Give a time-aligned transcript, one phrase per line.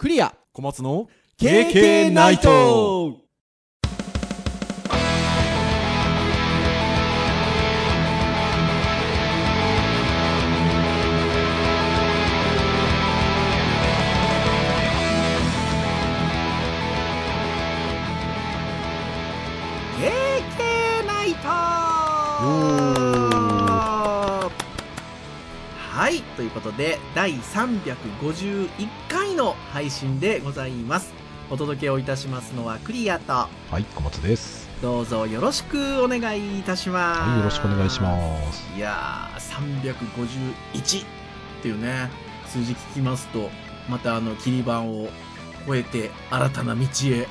[0.00, 0.34] クリア。
[0.54, 3.18] 小松の KK ナイト。
[21.06, 21.50] ナイト。
[25.90, 26.22] はい。
[26.36, 28.68] ということで第351
[29.09, 29.09] 回
[29.40, 31.14] の配信でございます。
[31.50, 33.32] お届けをいたしますのはクリアと。
[33.32, 34.68] はい、小松です。
[34.82, 37.20] どうぞよろしくお願いいたします。
[37.22, 38.62] はい、よろしくお願いします。
[38.76, 41.06] いやー351っ
[41.62, 42.10] ていうね
[42.48, 43.48] 数字聞きますと
[43.88, 45.08] またあの切り板を
[45.66, 47.26] 越えて新たな道へ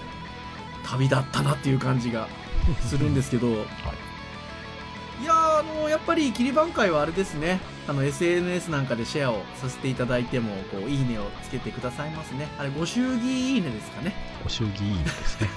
[0.84, 2.28] 旅立ったなっていう感じが
[2.90, 12.48] するんですけど、い、やーあのやっぱり切り板会はあれですねあの SNS なんかでシェアをさせていただいてもこういいねをつけてくださいますね。
[12.60, 14.14] あれご祝儀いいねですかね。
[14.44, 15.48] ご祝儀いいねですね。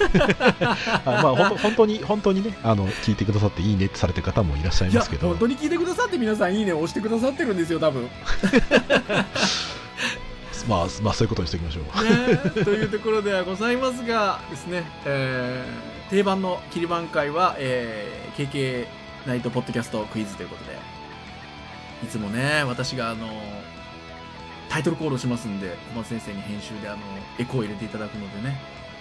[1.05, 5.29] あまあ、ほんと本当に、本当にね、あの、聞いてくださっていいねってされてる方もいらっしゃいますけど。
[5.29, 8.09] 本、当に聞いてくださって皆さんいいねを押してくださってるんですよ多分。
[10.67, 11.85] まあ、まあ、そういうことにしておきましょう。
[12.05, 18.87] ね、というところではございますがですね、えー定番の切り番会は、えー KK
[19.27, 21.02] ナイトポッドキャストクイズということで
[22.03, 23.29] いつもね私があの
[24.69, 26.99] タイトルコールをしますんで小松先生に編集であの
[27.39, 28.59] エコーを入れていただくのでね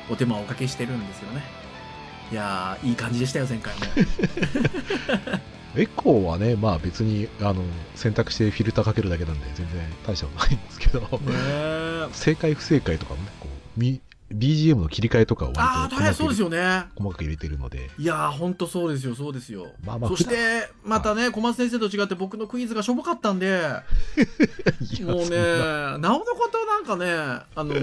[0.09, 1.41] お手間をおかけしてるんですよね。
[2.31, 3.81] いやーいい感じでしたよ前回も。
[5.75, 7.63] エコーはね、まあ別に、あの、
[7.95, 11.21] 選択してフィルターかけるだけなんで、全然大したことないんですけど、
[12.11, 14.01] 正解不正解とかもね、こう、み
[14.33, 16.85] BGM の切り替えとかをああ大変そうですよね。
[16.95, 19.67] 細かく入れてるので、いやー、ほんとそうですよ、そうですよ。
[19.83, 23.61] まあまあそして、またね、小松先生と違って僕のクイズがしょぼかったんで、
[25.03, 25.97] もうね、な。
[25.97, 27.11] なおのことなんかね、
[27.55, 27.73] あの、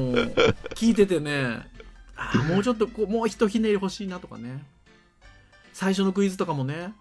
[0.74, 1.68] 聞いててね、
[2.16, 4.62] あーもうちょっとこう、もうひとひねり欲しいなとかね。
[5.72, 6.92] 最初のクイズとかもね、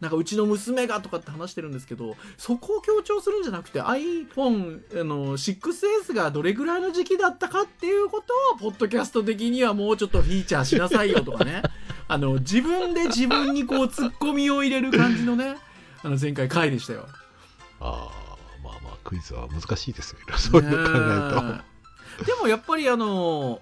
[0.00, 11.62] なんかうちの娘がとかって話してるんですけど、そこを強調するんじゃなくて iPhone あの 6S がどれぐらいの時期だったかっていうことを、ポッドキャスト的にはもうちょっとフィーチャーしなさいよとかね。
[12.08, 15.56] あの、自分で自分にこうツッコミを入れる感じのね、
[16.02, 17.08] あの前回回でしたよ。
[17.80, 21.76] ああ、まあまあ、クイズは難しいですよ、 そういうの考えると。
[22.24, 23.60] でもやっぱりあの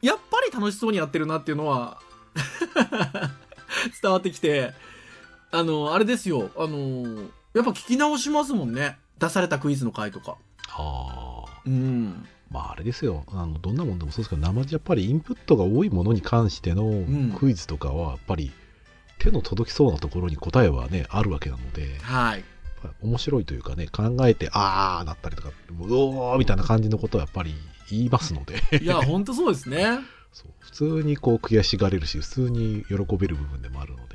[0.00, 2.00] やっぱり楽しそうにやってるなっていうのは
[4.02, 4.72] 伝わってきて
[5.52, 6.50] あのあれですよ。
[6.56, 8.98] あのやっぱ聞き直しますもんね。
[9.18, 10.36] 出されたクイズの回とか。
[10.68, 11.60] ああ。
[11.66, 12.26] うん。
[12.50, 13.24] まああれですよ。
[13.28, 17.34] あのどんなもんでもそうですけど生地やっぱりインプットが多いものに関してのん。
[17.38, 18.52] クイズとかはやっぱり
[19.18, 22.44] 手の届きそうなところに答えはねあるわけなのではい。
[23.02, 27.54] 面白いというかね考えてああだったりとかうおーみたいな感じのことはやっぱり
[27.90, 28.82] 言いますので。
[28.82, 29.98] いやほんとそうですね。
[30.32, 30.52] そう。
[30.60, 34.09] 普通にこう悔しがれるし普通に喜べる部分でもあるので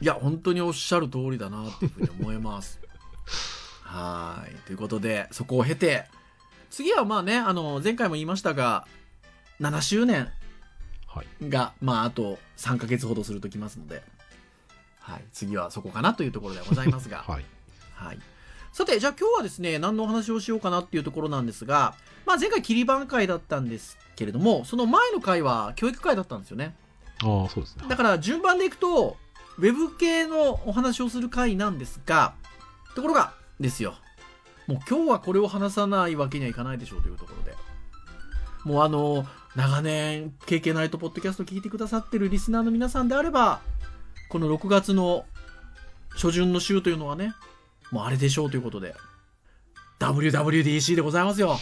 [0.00, 2.80] いや本当におっしゃる通りだなっていうふうに思います。
[3.82, 4.54] はい。
[4.66, 6.06] ということでそこを経て
[6.70, 8.86] 次はまあねあの前回も言いましたが
[9.60, 10.30] 7周年
[11.08, 11.48] はい。
[11.48, 14.02] が、まあ、あと3ヶ月ほどするときますので、
[15.00, 17.44] はい、次はそこかなというところではございますが、 はい。
[17.94, 18.18] はい。
[18.72, 21.94] さて、じゃあ今日はですね、何のお話をしようかなっていうところなんですが、
[22.26, 26.76] まあ前回切り番会だったんですけれども、その前の回は教育会だったんですよね。
[27.22, 27.84] ああそうですね。
[27.88, 29.16] だから順番でいくと、
[29.58, 32.34] ウェブ系のお話をする回なんですが、
[32.94, 33.94] ところがですよ、
[34.68, 37.56] もう今日はこれを話さないわけにはいかないでしょうというところで、
[38.64, 39.26] もうあの、
[39.56, 43.60] 長年、KK ナイトポッドキャスト聞いてくださってるリスナーの皆さんであれば、
[44.28, 45.24] この6月の
[46.10, 47.34] 初旬の週というのはね、
[47.90, 48.94] もうあれでしょうということで、
[49.98, 51.58] WWDC でございますよ。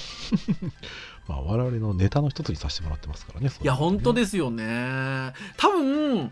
[1.28, 5.32] まあ我々のネタの一つにさせてもらってますからねいや、本当でですよね。
[5.56, 6.30] 多分、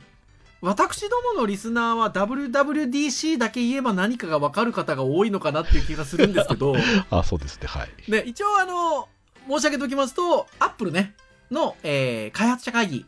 [0.65, 6.75] 私どものリスナーは WWDC だけ言えば何かが分かる方が多いのかなっていう気がするんですけど、
[7.11, 9.11] あそうですねはいね、一応あの、
[9.47, 11.15] 申し上げておきますと、アップルね、
[11.51, 13.05] の、えー開発者会議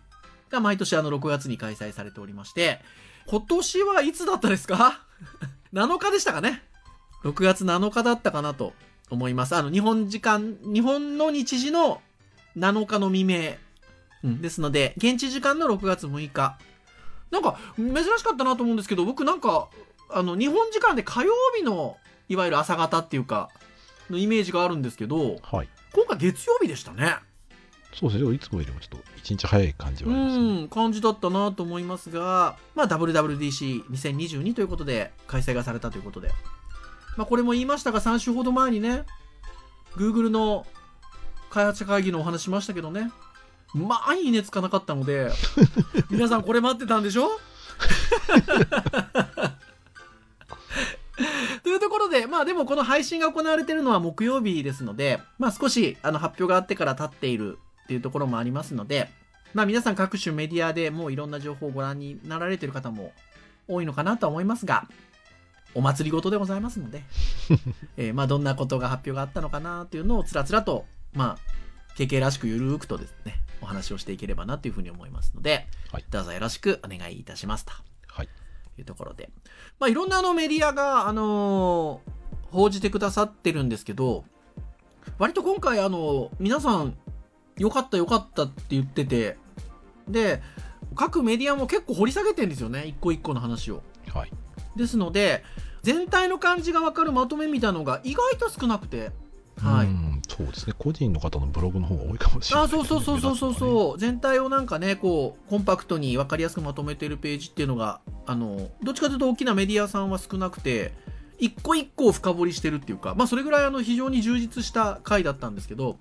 [0.51, 2.83] が毎年あの6月に開催されておりまして、
[3.25, 5.01] 今年はいつだったですか
[5.73, 6.63] ?7 日でしたかね
[7.25, 8.75] ?6 月7日だったかなと
[9.09, 9.57] 思います。
[9.57, 12.03] あの、日本時間、日本の日時の
[12.59, 13.55] 7日の未明。
[14.25, 16.59] うん、ですので、現地時間の6月6日。
[17.31, 19.69] なんか、珍しかったなと思うんですけど、僕なんか、
[20.11, 21.97] あの、日本時間で火曜日の、
[22.29, 23.51] いわゆる朝方っていうか、
[24.11, 27.17] のイメージがあるんですけど、はい今回月曜日でしたね。
[27.95, 36.29] そうですねいつもよりもちょっと一日早い感じうはありますねん、感じだったなと思いますが、まあ、WWDC2022 ということで開催がされたということで、
[37.17, 39.05] まあ、これも言いましたが、3週ほど前にね、
[39.97, 40.67] Google の
[41.49, 43.11] 開発者会議のお話しましたけどね。
[43.75, 45.31] まあ、いいねつかなかったので、
[46.11, 47.29] 皆さんこれ待ってたんでしょ？
[51.63, 59.11] というところで、まあでもこの配信が行われているのは木曜日ですので、まあ少しあの発表があってから経っているっていうところもありますので、
[59.55, 63.13] まあ皆さん各種メディアでもういろんな情報をご覧になられている方も
[63.69, 64.87] 多いのかなとは思いますが、
[65.75, 67.03] お祭りごとでございますので、
[67.97, 70.85] えーまあどんなことが発表があったのかなっていうのをつらつらと、
[71.15, 77.73] まあ、KK らしくゆるーくとですね、お話をしていければなというふうに思いますので、はいどうぞよろしくお願いいたしますと。
[78.09, 78.29] はい。
[78.79, 79.31] いうところで。
[79.79, 82.17] まあ、いろんなあのメディアが、あのー
[82.51, 84.25] 報じてくださってるんですけど、
[85.19, 86.97] 割と今回あの、皆さん、
[87.59, 89.37] 良かった良かったって言ってて、
[90.09, 90.43] で、
[90.95, 93.83] 各メディアも結構掘り下げてるんですよね、一個一個の話を。
[94.09, 94.33] はい。
[94.77, 95.43] ですので、
[95.83, 99.11] 全体の感じがわかるまとめみたいなのが意外と少なくて、
[99.59, 99.89] はい。
[100.29, 100.75] うん、そうですね。
[100.79, 103.55] 個人の方のブログの方が多いかもしれないあそうそうそうそうそうう。
[103.55, 110.93] そう、全体をなんかねこうコンパクトに分かりやすくまとめてるページっていうのがあのどっちかというと大きなメディアさんは少なくて
[111.39, 115.97] 一個一個を深掘りしてるっていうかまあそれぐらいあの非常に充実した回だったんですけど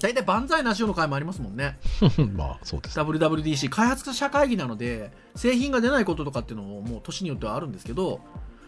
[0.00, 1.78] 大体万歳なしよの回もありますもんね
[2.34, 3.04] まあ、そうですね。
[3.04, 8.20] WWDC 開発者会議なので製品が出ないこととかっていうのももう年によってはあるんですけど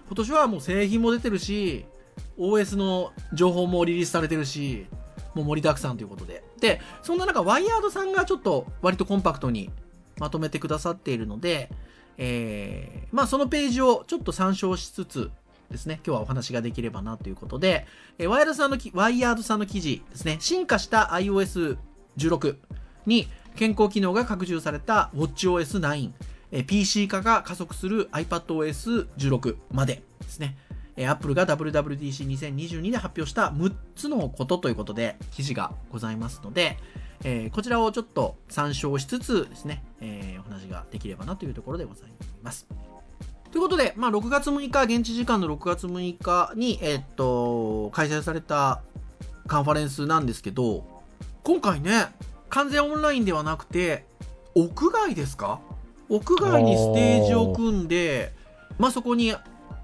[0.06, 1.84] 今年はもう製品も出てるし
[2.38, 4.86] OS の情報もリリースされてるし
[5.34, 6.42] もう盛りだくさんということで。
[6.60, 9.70] でそんな中ワイヤードさんがちょっと割とコンパクトに
[10.18, 11.70] まとめてくださっているので、
[12.16, 15.30] えーまあそのページをちょっと参照しつつ
[15.70, 17.86] ですね、今日はお話ができればなということで、
[18.18, 22.56] えーワイヤードさんのきワイヤードさんの記事ですね、進化した iOS16
[23.04, 26.12] に健康機能が拡充された WatchOS9、
[26.52, 30.56] えー PC 化が加速する iPadOS16 までですね、
[30.96, 36.78] えー Apple が WWDC2022 で発表した6つのことということで記事がございますので、
[37.24, 42.10] えーこちらをちょっと参照しつつですね、えーお話ができればなというところでござい
[42.42, 42.66] ます。
[43.52, 48.82] ということで、まあ、6月6日、現地時間の6月6日に、えーっと、開催された
[49.46, 50.84] カンファレンスなんですけど、
[51.42, 52.06] 今回ね、
[52.50, 54.04] 完全オンラインではなくて、
[54.54, 55.60] 屋外ですか？
[56.10, 58.34] 屋外にステージを組んで、
[58.78, 59.32] まあ、そこに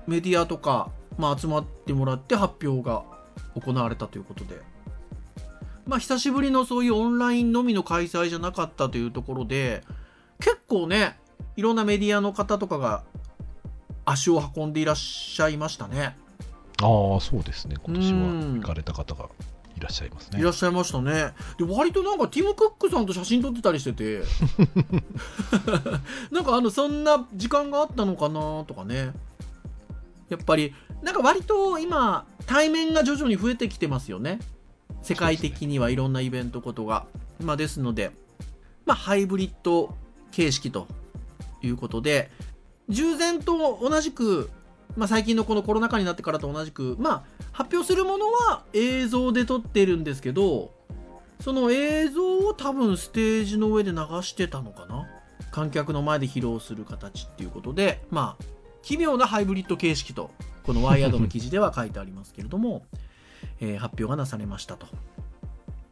[0.06, 3.04] メディアとか、まあ、集まってもらって発表が
[3.54, 4.60] 行われたということで、
[5.86, 9.82] まあ、久しぶりのそういうオンラインのみの開催じゃなかったというところで、
[10.40, 11.18] 結構ね、
[11.56, 13.04] いろんなメディアの方とかが
[14.04, 16.16] 足を運んでいらっしゃいましたね。
[16.82, 17.76] ああ、そうですね。
[17.82, 19.28] 今年うんは行かれた方が
[19.76, 20.40] いらっしゃいますね。
[20.40, 21.32] いらっしゃいましたね。
[21.58, 24.22] で、割となんかティム・クックさんと写真撮ってたりしてて、
[26.30, 29.12] なんかあの、そんな時間があったのかなとかね。
[30.28, 34.38] やっぱり、なんか割と今、対面が徐々に増えてきてますよね。
[35.02, 37.06] 世界的にはいろんなイベントことが。
[37.40, 38.12] まあですので、
[38.86, 39.96] まあハイブリッド
[40.30, 40.86] 形式と
[41.60, 42.30] いうことで、
[42.88, 44.50] 従前と同じく、
[44.96, 47.22] まあ最近のこのコロナ禍になってからと同じく、まあ
[47.52, 50.72] 発表するものは映像で撮ってるんですけど、
[51.40, 55.08] その映像を多分ステージの上で流してたのかな
[55.50, 58.44] 観客の前で披露する形っていうことで、まあ、
[58.82, 60.30] 奇妙なハイブリッド形式と、
[60.64, 62.84] このワイヤードの記事では書いてありますけれども、
[63.60, 64.86] えー発表がなされましたと。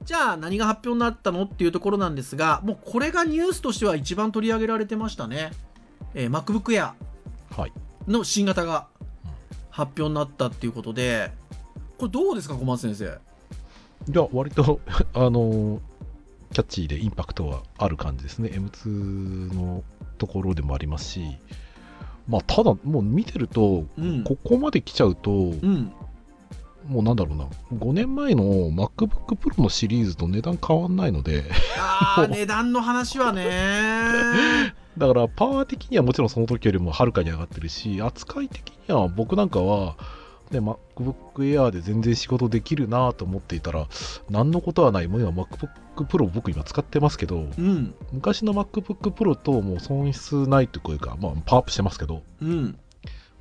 [0.05, 5.53] じゃあ何が発表になったのっていうところなんですが、もうこれがニュースとしては一番取り上げられてましたね。
[6.15, 6.93] えー MacBook Air
[7.57, 7.73] はい。
[8.09, 8.89] の新型が
[9.71, 11.31] 発表になったっていうことで、
[11.99, 13.05] これどうですか、小松先生？
[13.05, 14.81] いや、割と、
[15.15, 15.81] あの、
[16.53, 18.49] キャッチーでインパクトはある感じですね。
[18.49, 19.85] M2 の
[20.19, 21.37] ところでもありますし、
[22.31, 24.23] まあ、ただ、もう見てると、うん。
[24.23, 25.93] ここまで来ちゃうと、うん。
[26.89, 27.47] もうなんだろうな、
[27.77, 31.45] 5年前の MacBook Pro のシリーズと値段変わんないので、
[32.31, 34.73] 値段の話はね。
[34.97, 39.97] だからパワー的にはもちろんその時よりもはるかに上がってるし、扱い的には僕なんかは、
[40.51, 43.87] ね、MacBook Air で全然仕事できるなと思っていたら、
[44.29, 45.71] 何のことはない、もう今 MacBook
[46.05, 47.95] Pro 僕今使ってますけど、うん。
[48.13, 52.79] 昔の MacBook Pro ともう損失ないというか、まあパワーアップしてますけど、うん。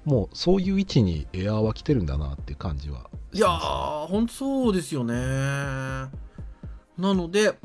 [0.06, 5.14] もうそういう位置に Air は来てるんだなっていう感じはしいやー、ほんとそうですよね。
[5.14, 6.10] な
[6.98, 7.58] ので、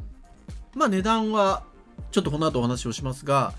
[0.74, 1.64] まあ値段は、
[2.10, 3.52] ちょっとこの後お話をしますが、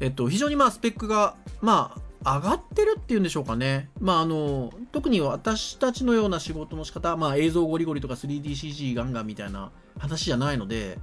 [0.00, 3.90] えっと、非常にまあスペックが、まあ、上がってるっていうんでしょうかね。
[4.00, 10.98] まああの、特に私たちのような仕事の仕方、まあ映像ゴリゴリとか 3DCG ガンガンみたいな話じゃないので、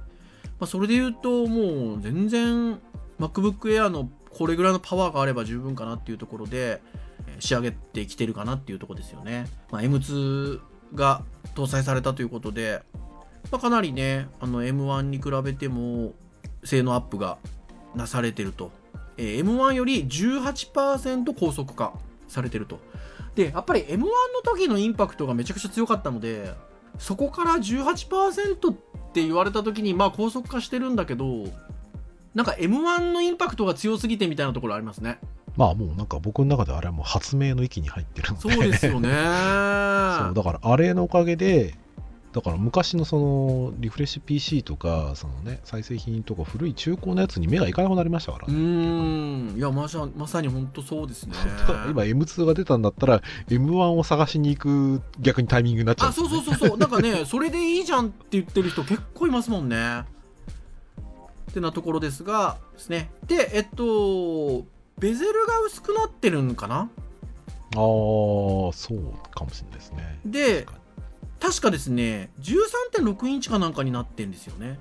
[0.58, 2.80] まあそれで言うともう全然
[3.18, 6.80] MacBook Air のこれぐらいのパワーがあれば十分かなっていうところで、
[7.38, 9.46] 仕上げてきてるかなっていうとこですよね。
[9.70, 10.60] まあ、M2
[10.94, 11.22] が
[11.54, 12.82] 搭載されたということで、
[13.50, 16.12] まあ、かなりねあの M1 に比べても
[16.64, 17.38] 性能アップが
[17.94, 18.70] なされてると、
[19.20, 21.92] えー M1 より18%高速化
[22.28, 22.78] されてると。
[23.34, 24.06] でやっぱり M1 の
[24.42, 26.52] 時のインパクトがめちゃくちゃ強かったので
[26.98, 28.74] そこから18%っ
[29.12, 31.44] て言われた時にまあ高速化してるんだけど
[32.34, 35.18] なんか M1 のインパクトが強すぎてみたいなところありますね。
[35.56, 38.40] まあもうなんか僕の中であれはもう発明の域に入ってるので。
[38.40, 39.08] そうですよね。
[39.10, 41.74] そうだからあれのおかげで
[42.32, 49.58] だから昔のそのリフレッシュ PC とかそのね再生品とか古い中古のやつに目がいかなくなりましたからうね、ーん。
[49.58, 51.34] いやまさまさに本当そうですね。
[51.90, 56.08] 今 M2 が出たんだったら M1 を探しに行く逆にタイミングになっちゃう。
[56.08, 56.78] んあそうそうそうそう。
[56.78, 60.04] なんかね それでいいじゃんって言ってる人結構いますもんね。
[61.50, 63.10] ってなところですがですね。
[63.26, 64.64] でえっと
[65.00, 66.76] ベゼルが薄くなってるんかな？
[66.76, 66.88] ああ
[68.72, 70.20] そうかもしれないですね。
[70.24, 70.66] で
[71.40, 74.78] 確かですね13.6インチかなんかになってんですよね。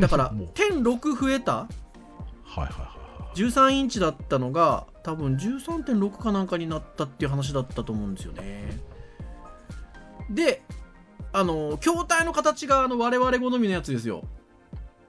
[0.00, 0.48] だから もう。
[0.54, 1.52] 1.6増えた？
[1.54, 3.36] はいはいはいはい。
[3.36, 8.78] 13インチだったのが多分13.6かなんかになったっていう話だったと思うんですよね。
[10.28, 10.62] で
[11.32, 14.24] あの筐体の形があの我々好みのやつですよ。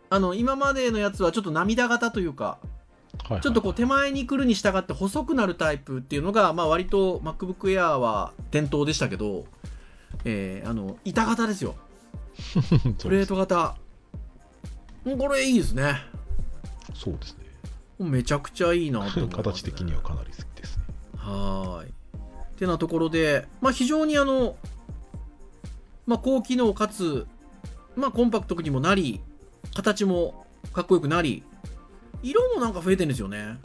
[0.10, 2.60] あの今までのやつはちょっと涙型というか
[3.24, 3.42] はいはい。
[3.42, 9.46] ちょっとこう手前に来るに従って細くなるタイプっていうのが、まあ、割と MacBook Air は伝統でしたけど、
[10.26, 11.76] えーあの板型ですよ。
[13.00, 13.76] プレート型。
[15.18, 16.02] これいいですね。
[16.94, 17.44] そうですね。
[18.00, 20.84] めちゃくちゃいいなとね、 形的にはかなり好きですね。
[21.18, 21.90] はーい。
[21.90, 21.92] っ
[22.56, 24.56] てなところで、まあ、非常にあの、
[26.06, 27.26] まあ、高機能かつ、
[27.96, 29.22] まあ、コンパクトにもなり、
[29.76, 31.44] 形もかっこよくなり、
[32.22, 33.58] 色もなんか増えてるんですよね。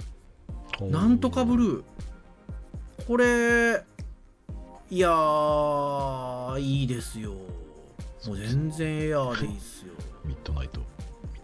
[0.81, 1.85] なんとかブルー。
[3.07, 3.85] これ、
[4.91, 7.33] いやー、いいですよ。
[8.27, 9.93] もう全然エアーでいいっすよ。
[10.25, 10.87] ミッドナイトミッ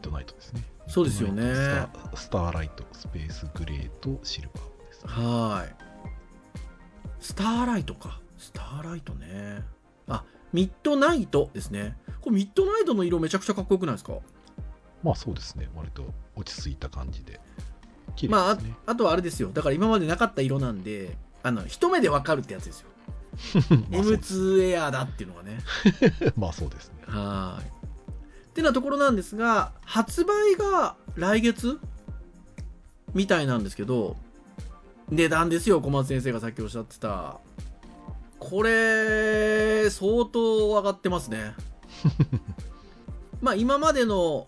[0.00, 1.42] ドナイトですねそうですよね。
[1.54, 5.74] スタースターライトスペースグレーとシルバーですねはーい。
[7.20, 8.18] スターライトか。
[8.38, 9.62] スターライトね。
[10.08, 11.98] あ、ミッドナイトですね。
[12.22, 14.14] これミッドナイトの色めちゃくちゃかっこよくないですか？
[15.02, 17.40] まあそうですね割と落ち着いた感じでで
[18.18, 19.50] すね、あ、あとはあれですよ。
[19.52, 22.88] だから今までなかった色なんで、あの、一目でわかるってやつですよ。
[23.90, 25.58] まあそうです M2 エアーだっていうのがね。
[26.36, 27.64] まあそうですねはーい。
[27.66, 27.70] っ
[28.54, 31.80] てなところなんですが、発売が来月
[33.12, 34.16] みたいなんですけど、
[35.10, 37.40] 値段ですよ、小松先生がさっきおっしゃってた。
[38.38, 41.54] これ、相当上がってますね。
[43.40, 44.46] まあ今までの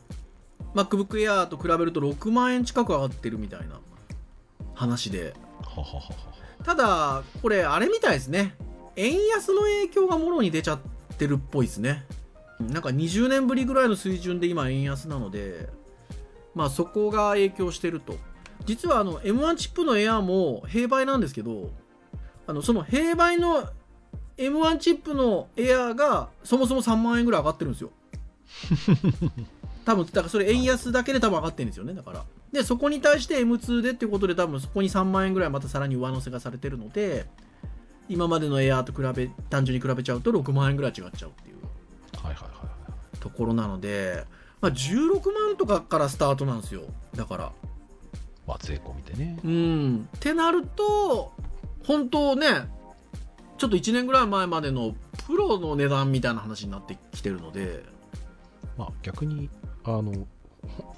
[0.74, 3.80] MacBook Air と比べると6万円近く上がってるみたいな
[4.74, 5.34] 話で。
[6.64, 8.54] ただ、これあれみたいですね。
[8.96, 10.78] 円安の影響がもろに出ちゃっ
[11.16, 12.04] てるっぽいですね。
[12.60, 15.68] なんか20年ぶりぐらいの水準で今円安なので、
[16.54, 18.16] まあそこが影響してると。
[18.64, 21.70] 実はあの M1 チップのエアも併売なんですけど、
[22.46, 23.68] あのその併売の
[24.38, 27.90] M1 チップのエアがそもそも3万円ぐらい上がってるんですよ。
[29.84, 32.24] 多分、だからそれ円安だけで多分上がってるんですよね、だから。
[32.52, 37.26] で、そこに対して M2 でっていうことで多分そこに3万円ぐらいまたさらに上乗せがされてるので、
[38.08, 41.56] 今までのエアーと比べ、単純に比べちゃうと6万円ぐらい違っちゃうっていう
[43.20, 44.24] ところなので、
[44.60, 46.82] まあ、16万とかからスタートなんですよ。
[47.14, 47.52] だから。
[48.46, 50.08] まあ税込みでねうん。
[50.16, 51.32] ってなると、
[51.84, 52.46] 本当ね、
[53.58, 54.94] ちょっと1年ぐらい前までの
[55.26, 57.84] プロの値段みたいな話になってきてるので、
[58.76, 59.50] まあ逆に
[59.84, 60.26] あの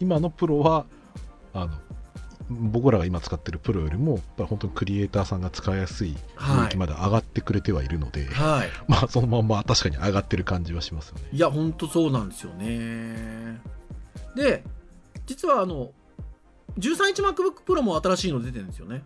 [0.01, 0.87] 今のプロは
[1.55, 1.71] あの
[2.51, 8.69] 僕らが今使ってるプロよりも本当にクリエイターさんが使いやすい領域まで上がってくれてはいるので、はい。
[8.89, 13.61] まあそのまんま確かに上がってる感じはしますよねいや、ほんとそうなんですよね。
[14.35, 14.65] で、
[15.27, 15.93] 実はあの、
[16.79, 19.05] 13インチ MacBook Pro も新しいの出てるんですよね。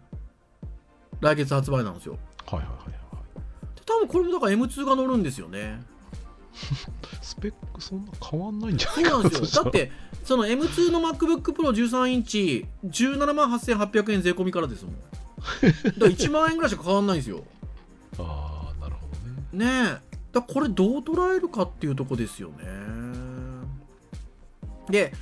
[1.21, 2.19] 来月発売なんですよ。
[2.47, 2.93] はいはいはいはい
[3.85, 5.83] 多分これもだから M2 が乗るんですよね。
[7.23, 9.63] スペックそんな変わんないんじゃなそういかなんですよ。
[9.65, 9.93] だって、
[10.25, 14.95] その M2 の MacBook Pro 13インチ、17万8800円税込みからですもん。
[15.61, 17.43] だから1万円ぐらいしか変わんないんですよ。
[18.19, 19.07] ああなるほ
[19.53, 20.19] どねねえ。
[20.33, 22.55] だこれどう捉えるかっていうとこですよね。
[24.89, 25.13] で、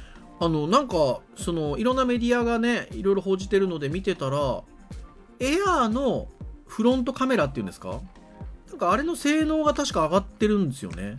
[0.40, 4.62] あの、なんか、その、いろんなメディアがね、いろいろ報じてるので見てたら、
[5.38, 6.28] エアーの
[6.66, 8.00] フロントカメラっていうんですか？
[8.71, 11.19] なんかあれの性能が確か上がってるんですよね。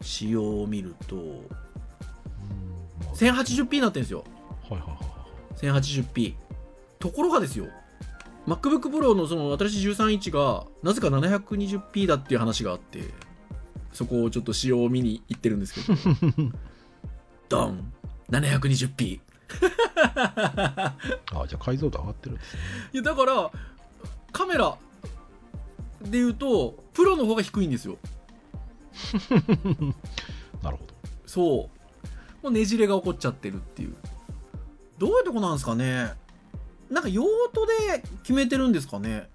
[0.00, 1.46] 仕様を見ると、うん
[3.04, 4.24] まあ 1080p になってるんですよ。
[4.68, 5.82] はいはいはいはい。
[5.82, 6.34] 1080p。
[6.98, 7.66] ところがですよ、
[8.46, 13.00] MacBook Pro のその新しい13インチが、なぜか 720p だっていう話があって、
[13.92, 15.98] そこをちょっと仕様を見に行ってるんですけど。
[17.48, 17.92] ドン。
[18.30, 19.20] 720p
[20.14, 20.94] あ
[21.48, 22.60] じゃあ解像度上がってるんですね。
[22.92, 23.50] いやだから
[24.32, 24.76] カメラ
[26.02, 27.98] で言うとプロの方が低いんですよ。
[30.62, 30.94] なるほど。
[31.26, 32.42] そう。
[32.42, 33.94] もうねじれが起こっちゃってるっていう。
[34.98, 36.12] どういうとこなんですかね。
[36.90, 39.28] なんか用途で決めてるんですかね。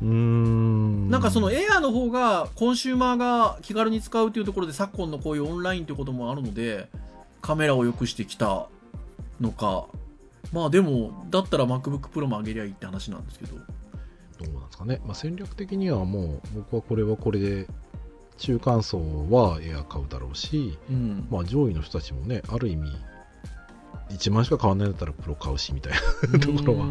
[0.00, 1.10] うーん。
[1.10, 6.88] なんかそのエアーの方がコンシューマーが気軽に使うというところで昨今のこういうオンラインということもあるので
[7.42, 8.68] カメラを良くしてきた
[9.40, 9.86] のか。
[10.52, 13.56] まあでもだったら MacBook Pro も上げりゃいいって話なんですけど
[14.44, 17.66] どうなんですかね、まあ、戦略的にはもう僕はこれはこれで
[18.38, 18.98] 中間層
[19.30, 21.28] はエア買うだろうし、うん。
[21.30, 22.90] まあ、上位の人たちもねある意味
[24.10, 25.92] 1万しか買わないんだったらプロ買うしみたい
[26.32, 26.86] なところは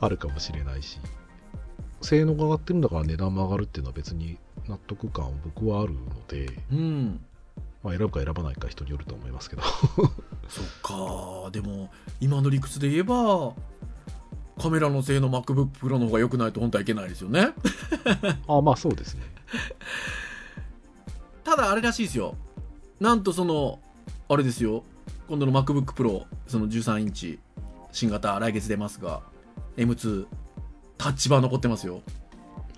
[0.00, 0.98] あるかもしれないし。
[2.02, 7.20] 性能が上がってるんだから値段も上がるっていうのは別に納得感は僕はあるので、うん。
[7.82, 9.62] まあ、選ぶか選ばないか人によると思いますけど。
[10.48, 11.90] そっかでも
[12.20, 13.54] 今の理屈で言えば
[14.60, 17.48] カメラの性能 MacBook Pro の方が良くないと本当はいけないですよね。
[18.46, 19.22] あまあそうですね。
[21.44, 22.36] ただあれらしいですよ。
[23.00, 23.80] なんとその
[24.28, 24.84] あれですよ。
[25.28, 27.38] 今度の MacBook Pro その13インチ
[27.92, 29.22] 新型来月出ますが
[29.76, 30.26] M2
[30.98, 32.02] タッチバー残ってますよ。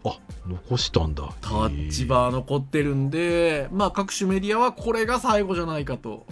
[0.05, 1.35] あ残したんだ。
[1.41, 6.27] タッチバー残ってるんでまあ各種メディアはこれが最後じゃないかと。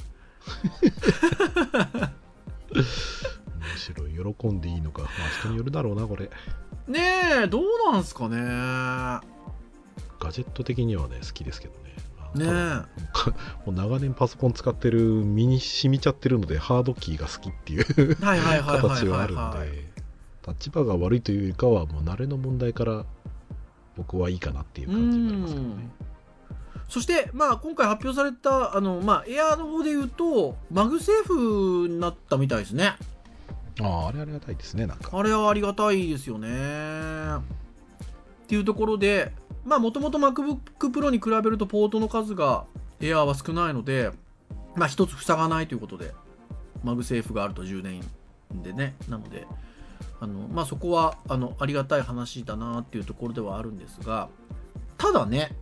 [2.72, 2.84] む
[3.80, 5.02] しろ喜んでいいのか。
[5.02, 5.10] まあ
[5.40, 6.30] 人によるだろうなこれ。
[6.86, 7.00] ね
[7.44, 8.36] えどうなんすかね。
[10.20, 11.80] ガジェット的にはね好きですけどね。
[12.34, 12.46] あね
[13.66, 19.90] もう長年パソコン使ってる身に染みちゃってるのでハードキーが好きっていう形はあるんで
[20.42, 23.04] Touch Bar が悪いというよりかはもう慣れの問題から
[23.96, 25.90] 僕はいいかなっていう感じになりますけどね。
[26.88, 32.96] そして、まあ、今回発表された、あの、まあ、エアーの方で言うと、 MagSafe になったみたいですね。
[33.80, 36.48] あああれありがたいですねなんかあれはありがたいですよね。
[36.48, 39.32] っていうところで、
[39.64, 40.58] まあ、もともと MacBook
[40.90, 42.64] Pro に比べるとポートの数が
[43.00, 44.10] エアーは少ないので、
[44.74, 46.12] まあ、一つ塞がないということで、
[46.82, 48.00] MagSafe があると充電
[48.52, 48.94] でね。
[49.08, 49.46] なので、
[50.20, 54.28] あの、まあ、そこは、あの、ありがたい話だなっていうところではあるんですが、
[54.98, 55.52] ただね、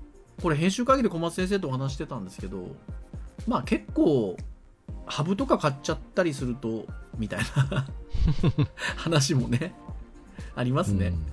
[0.42, 2.68] これ編集会議で小松先生とお話してたんですけど、
[3.46, 4.36] まあ結構、
[5.06, 6.86] ハブとか買っちゃったりすると、
[7.18, 7.86] みたいな。
[8.96, 9.74] 話もね、
[10.54, 11.08] ありますね。
[11.08, 11.26] うん。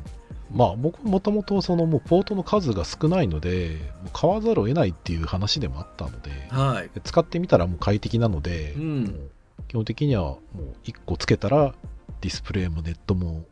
[0.58, 3.78] まあ僕もともとそのもうポートの数が少ないので
[4.14, 6.90] 買わざるを得ないっていう話でもあったのではい。
[6.94, 9.30] で使ってみたらもう快適なので、うん。
[9.68, 11.74] 基本的にはもう1個つけたら
[12.22, 13.46] ディスプレイもネットも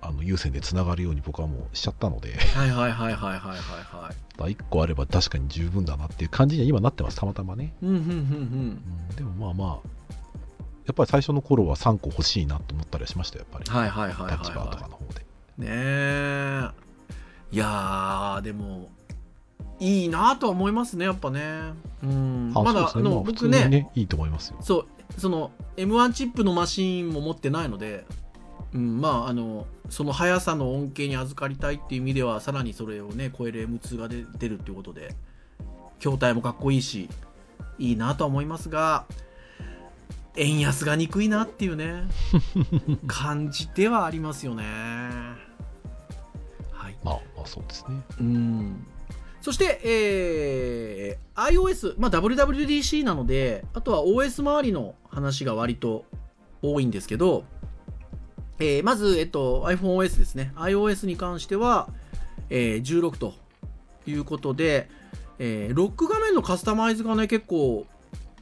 [0.00, 2.34] あの有線でつながるように僕はもうしちゃったので。
[2.36, 3.58] はいはいはいはいはいはい
[4.38, 4.54] はい。
[4.54, 8.00] 1個あれば確かに十分だなっていう感じには今なってますたまたまね、うんうんうん。
[9.10, 9.95] うん、でもまあまあ
[10.86, 13.76] やっぱり最初の頃は3個欲しいなと思ったりはしましたよやっぱり、うん。
[13.76, 15.60] はいはいはいはい、タッチバーとかはの方でい。
[15.60, 16.86] ねえ。
[17.50, 18.88] いやー、でも、
[19.78, 21.40] いいなとは思いますね、やっぱね。
[22.02, 22.52] うん。
[22.52, 28.04] まだ、あの、僕ねにねいいと思いますよそう、その M1 チップのマシーンも持ってないので、
[28.72, 35.14] うん、まあ、あの、その速さの恩恵に預かりたいっていう意味では、さらにそれをね、超える M2 が出出るっていうことで、
[35.98, 37.08] 筐体もかっこいいし、
[37.78, 39.06] いいなとは思いますが、
[40.36, 42.04] 円安が憎いなっていうね、
[43.06, 44.64] 感じではありますよね。
[46.72, 46.96] はい。
[47.04, 48.86] まあまあそうですねうん
[49.40, 56.04] そして、えー iOS、まあ、WWDC なので、あとは OS 周りの話が割と
[56.62, 57.44] 多いんですけど、
[58.58, 60.52] えーまず、えっと、iPhoneOS ですね。
[60.56, 61.88] iOS に関しては、
[62.50, 63.34] えー16と
[64.06, 64.88] いうことで、
[65.38, 67.86] えーロック画面のカスタマイズがね、結構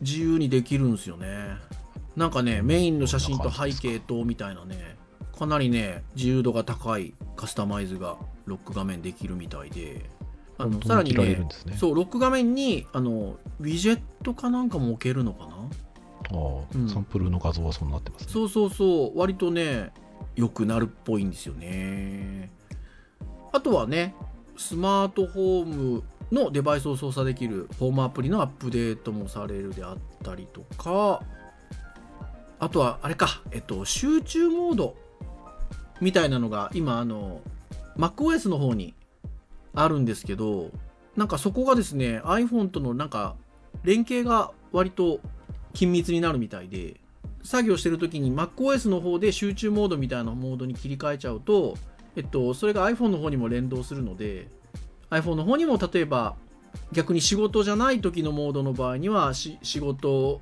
[0.00, 1.58] 自由にできるんですよね。
[2.16, 4.96] なんかね、メインの写真と背景とみたいなね、
[5.36, 10.08] かなりね、自由度が高いカスタマイズがロック画面できるみたいで、
[10.58, 11.48] あのさらにねね。
[11.76, 15.54] そう、ロック画面にあのウィジェットかなんかも置けるのかな？
[15.56, 15.58] あ
[16.32, 16.88] あ、うん。
[16.88, 18.32] サンプルの画像はそうなってますね。
[18.32, 19.92] そうそうそう、割とね、
[20.36, 22.52] 良くなるっぽいんですよね。
[23.52, 24.14] あとはね、
[24.56, 31.20] スマートフォームのデバイスを操作できるホームアプリのアップデートもされるであったりとか、
[32.58, 34.96] あとはあれか、えっと、集中モード
[36.00, 37.40] みたいなのが今、あの、
[37.96, 38.94] MacOS の方に
[39.74, 40.70] あるんですけど、
[41.16, 43.36] なんかそこがですね、iPhone とのなんか
[43.82, 45.20] 連携が割と
[45.72, 47.00] 緊密になるみたいで、
[47.42, 51.76] 作業してる時に MacOS の方で集中モードみたいなモードに切り替えちゃうと、
[52.16, 54.48] えっと、それが iPhone の方にも連動するので、
[55.10, 56.36] iPhone の方にも例えば
[56.92, 60.40] 逆に仕事じゃない時のモードの場合には仕事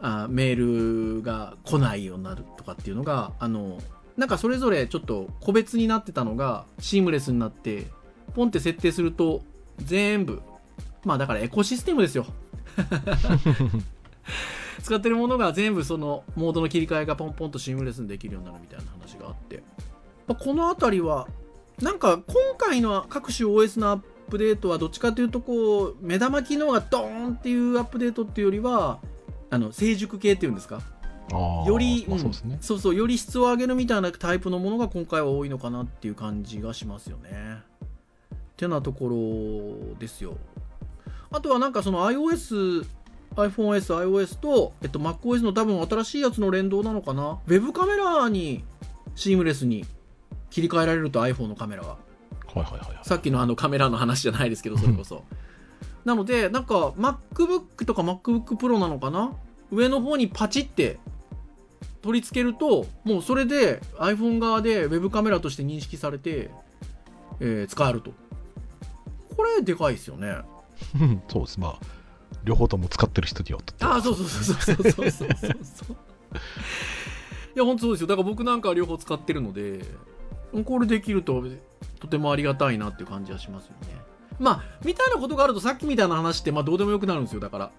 [0.00, 3.78] あメールが来ないようになるとかっていうのがあの
[4.16, 7.86] なんかそれぞれちょっと個別になってたのがシームレスになって
[8.34, 9.42] ポンって設定すると
[9.78, 10.42] 全部
[11.04, 12.26] まあだからエコシステムですよ。
[14.82, 19.62] 使ってるものが全部そのモードの切り替えがポンポンとシームレスにできるようになるみたいな話があって、
[20.26, 21.28] まあこの辺りは
[21.82, 28.98] なんか今回の各種 OS のアップデートはどっちかというとこう目玉機能がドーンっていうアップデートっていうよりは
[29.50, 30.82] あの成熟系っていうんですか？
[31.30, 37.58] より、まあ、そうそうそうより質を上げるみたいなタイプのものが今回は多いのかなっていう感じがしますよね。
[38.32, 39.08] ってなとこ
[39.90, 40.36] ろですよ。
[41.30, 42.86] あとはなんかその iOS、
[43.36, 47.38] iPhoneOS、iOS と、えっと、MacOS の多分新しいやつの連動なのかな？
[47.46, 48.64] ウェブカメラに
[49.14, 49.84] シームレスに
[50.50, 51.88] 切り替えられると iPhone のカメラが。
[51.88, 51.96] は
[52.56, 55.24] いはいはいはいさっきのあのカメラの話じゃないですけど、それこそ。
[56.08, 59.34] なので、なんか MacBook とか MacBook Pro なのかな？
[59.70, 60.98] 上の方にパチって
[62.00, 66.50] 取り付けると、もうそれで iPhone 側でウェブカメラとして認識されて、
[67.40, 68.12] えー使えると。
[69.36, 70.38] これでかいですよね。
[70.98, 71.78] う んそうですまあ
[72.44, 75.30] 両方とも使ってる人によってああ、そうそうそうそうそうそうそう
[75.62, 75.96] そう。
[77.54, 78.06] いや、本当そうですよ。
[78.06, 79.84] だから僕なんかは両方使ってるので、
[80.64, 81.44] これできると
[82.00, 83.88] とてもありがたいなっていう感じはしますよね。
[84.38, 87.40] まあ、みたいなことがあるとさっきみたいな話って、まあどうでもよくなるんですよ。
[87.40, 87.70] だから。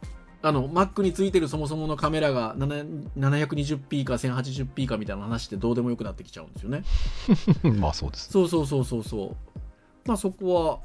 [0.41, 6.83] あの、Mac についてるそもそものカメラが7 720p か 1080p かみたいな話ってどうでもよくなってきちゃうんですよね。
[7.77, 9.35] まあそうですそうそうそうそうそう。
[10.05, 10.79] まあそこは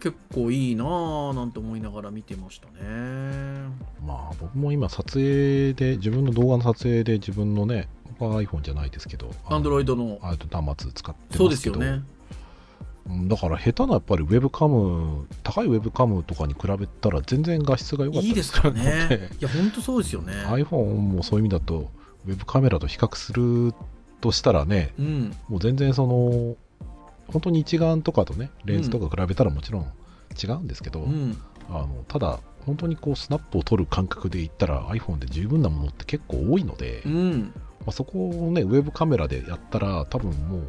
[0.00, 3.68] 結構いいなぁなんて思いながら見てましたね。
[4.06, 10.18] まあ僕も今撮影で自分の動画の撮影で自分のね僕は iPhone じゃないですけどアンドロイドの。
[10.22, 12.02] あと端末使ってますけどそうですよね。
[13.08, 19.30] うんだから下手なやっぱりウェブカム高いウェブカムとかに比べたら全然画質が良かったいいですからね。
[19.40, 20.32] いや、本当そうですよね。
[20.46, 21.90] iPhone もそういう意味だと
[22.26, 23.74] ウェブカメラと比較する
[24.20, 25.36] としたらねうん。
[25.48, 26.56] もう全然その
[27.28, 29.86] 本当に一眼とかとねレンズとか比べたらもちろん
[30.42, 31.36] 違うんですけど、うん。
[31.68, 37.52] あのただ本当にこうスナップを撮る感覚で言ったら iPhone で十分なものって結構多いので、まうん。
[37.86, 40.62] あ、そこをねウェブカメラでやったら多分もう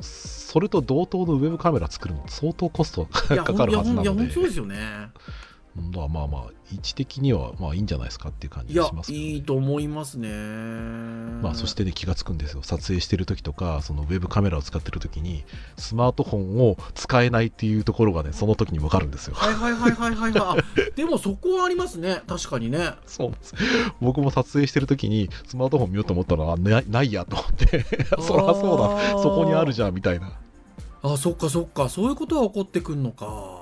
[0.00, 4.76] それと同等のウェブカメラ作るの相当コスト、がかかるはずないや、ので本当ですよね。
[5.76, 10.28] うんだからまあまあ位置的にはまあいいんじゃないですかっていう感じがしま、すけどねいいと思いますね。
[11.42, 15.44] まあ、そしてね気がつくんですよ撮影してる時とかそのウェブカメラを使ってる時に
[15.76, 20.58] スマートフォンを使えないっていうところがねその時に分かるんですよはいはいはいはいはいはい。
[20.58, 22.22] あでもそこはありますね。
[22.26, 22.90] 確かにね。
[23.06, 23.32] そう
[24.00, 27.84] 僕も撮影してる時にスマートフォン見ようと思ったらあなないやと思って
[28.20, 30.32] そりゃそうだそこにあるじゃんみたいな
[31.02, 31.88] あ、そっかそっか。
[31.88, 33.57] そういうことが起こってくんのか。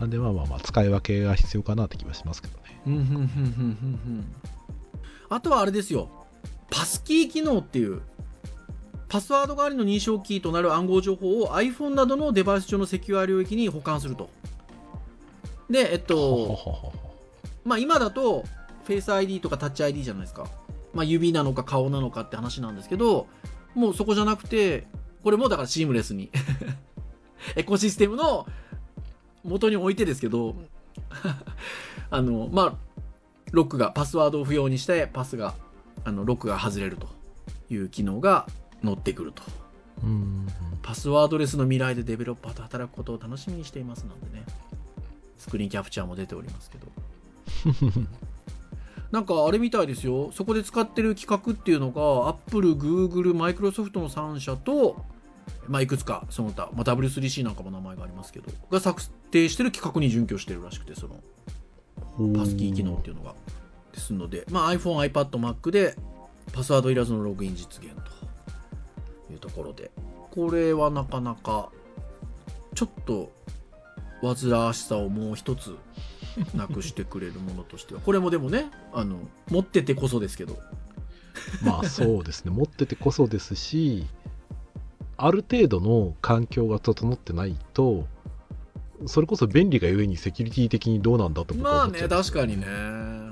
[0.00, 4.24] なんでまあまあまあ使い分けが必要かなって気はしますけどねうん、ふんふんふんふん。
[5.28, 6.08] あとはあれですよ。
[6.70, 8.02] パスキー機能っていう。
[9.08, 14.28] パスワード代わりの認証キーとなる暗号情報を iPhone などのデバイス上のセキュア領域に保管すると。
[15.70, 16.92] で、えっと、
[17.64, 18.44] まあ今だと、
[18.84, 20.46] フェイス ID とかタッチ ID じゃないですか。
[20.92, 23.28] まあ指なのか顔なのかって話なんですけど、
[23.74, 24.86] もうそこじゃなくて、
[25.22, 26.30] これもだからシームレスに。
[27.56, 28.46] エコシステムの
[29.44, 30.56] 元に置いてですけど、
[32.10, 32.74] あの、まあ、
[33.52, 35.54] ロックが、パスワードを不要にして、パスが、
[36.04, 37.08] あの、ロックが外れると
[37.70, 38.46] いう機能が
[38.82, 39.42] 乗ってくると。
[40.02, 40.46] うん
[40.82, 44.44] パスワードレスの未来でデベロッパーと働くことを楽しみにしていますなんでね。
[45.38, 46.86] スクリーンキャプチャーも出ておりますけど。
[49.10, 50.30] なんかあれみたいですよ。
[50.32, 55.04] そこで使ってる企画っていうのが、Apple、Google、Microsoft の3社と、
[55.68, 61.20] まあ、いくつかその他、まあ、W3C なんかも名前がありますけど、が策定してる企画に準拠してるらしくて、その
[62.34, 63.34] パスキー機能っていうのが。
[63.92, 65.96] ですので、まあ、iPhone、iPad、Mac で
[66.52, 69.90] パスワードいらずのログイン実現というところで、
[70.32, 71.70] これはなかなか
[72.74, 73.32] ちょっと
[74.20, 75.76] 煩わしさをもう一つ
[76.54, 78.00] なくしてくれるものとしては。
[78.00, 80.58] これもでもねあの持っててこそですけど。
[81.62, 82.50] まあそうですね。
[82.50, 84.06] 持っててこそですし
[85.16, 88.06] ある程度の環境が整ってないと
[89.06, 92.66] それこそ便利がゆえにセキュリティ的にどうなんだと僕まあね確かにね。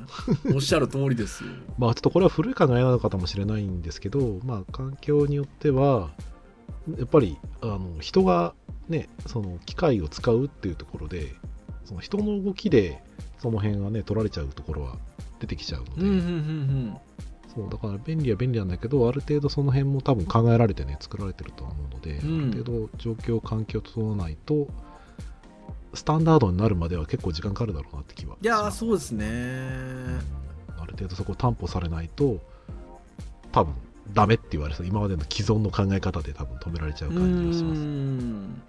[0.52, 1.50] おっしゃる通りですよ。
[1.78, 6.10] まあちょっとこれは古い考えなのかもしれないんですけどまあ環境によっては
[6.98, 8.54] やっぱりあの人が
[8.88, 11.34] ねその機械を使うっていうところで
[11.84, 13.02] その人の動きで
[13.38, 14.96] その辺がね取られちゃうところは
[15.40, 16.96] 出てきちゃうので、うんうんうん
[17.54, 22.50] そうだから便利は便利なんだけどある程度その辺も多分考えられてね作られてるとは思うので、うん。
[22.50, 24.68] ある程度状況環境を整わないと
[25.94, 29.26] スタンダードになるまでは結構時間かかるだろうなって気はいやそうですね。
[30.78, 32.40] ある程度そこを担保されないと
[33.52, 33.74] 多分
[34.12, 34.86] ダメって言われそう。
[34.86, 37.80] 今までの既存の考え方で多分止められちゃうう感じがします。
[37.80, 38.62] ん。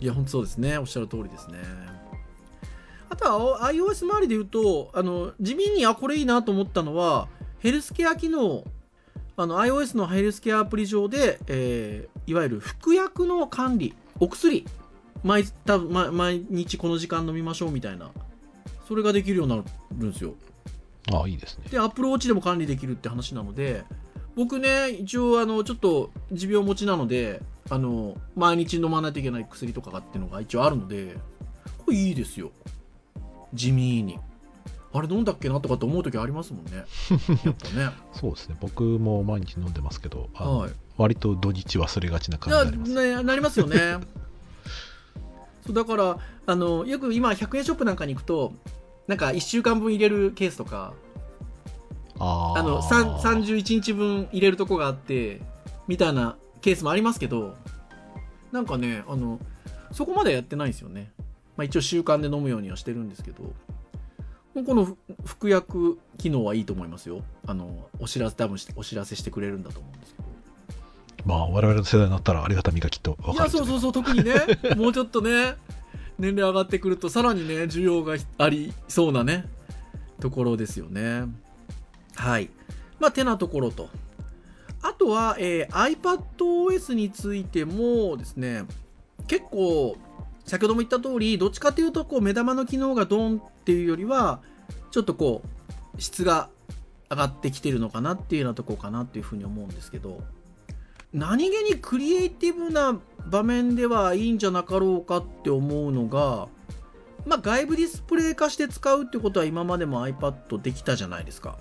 [0.00, 0.76] いや本当そうですね。
[0.78, 1.58] おっしゃる通りですね。
[3.08, 7.28] あとは iOS 周りで言うとあの地味にあこれいいなと思ったのは
[7.66, 8.62] ヘルスケア機能
[9.36, 14.64] あの iOS のヘルスケアアプリ上で、えーいわゆる服薬の管理お薬
[15.24, 18.12] 毎多分毎毎日この時間飲みましょうみたいな
[18.86, 19.64] それができるようにな
[19.98, 20.34] るんですよ
[21.12, 23.82] ああいいですねで、アップルウォッチでも管理できるって話なので、
[24.36, 31.16] 僕ね、一応、あの、ちょっと持病持ちなので、あの、毎日飲まないといけない薬とかっていうのが一応あるので、
[31.84, 32.50] これいいですよ。
[33.54, 34.18] 地味に。
[34.96, 36.72] あれ飲んだっけなとかって思う時ありますもんね。
[37.44, 37.90] やっぱね。
[38.12, 40.72] そうですね僕も毎日飲んでますけどはい。
[40.96, 43.76] 割と土日忘れがちない感や、じになりますね、なりますよね。
[45.66, 48.54] そうだから、あの、よく今、100円ショップなんかに行くと、
[49.06, 50.94] なんか1週間分入れるケースとか、
[52.18, 55.40] あーあのさん31日分入れるとこがあって
[55.86, 57.54] みたいなケースもありますけど
[58.52, 59.38] なんかねあの
[59.92, 61.12] そこまでやってないんですよね、
[61.56, 63.52] まあ、一応習慣で飲むようにはしてるんですけど
[64.64, 67.22] このふ服薬機能はいいと思いますよ。
[67.46, 70.28] あのお知らせ多分しお知らせしてくれるんだと思うんですけど。
[71.24, 74.34] まあ我々の世代になったらありがたみがきっと分いかるいやそうそうそう特にね。
[74.76, 75.56] もうちょっとね
[76.18, 79.48] 年齢上がってくるとさらにね需要がありそうなね
[80.20, 81.24] ところですよね。
[82.14, 82.50] はい。
[82.98, 83.88] まあてなところと。
[84.82, 88.64] あとは、えー iPadOS についてもですね
[89.26, 89.96] 結構
[90.46, 94.40] 先ほども言った通りどっちかというとこう目玉の機能がドンっていうよりは
[94.90, 96.48] ちょっとこう質が
[97.10, 100.22] 上がってきてるのかなっていうようなところかなっていうふうに思うんですけど
[101.12, 106.48] 何気にクリエイティブな場面ではいいんじゃなかろうかって思うのが、
[107.26, 111.58] まあ、外部ディスプレイ化して使うってことは今までも iPad できたじゃないですか。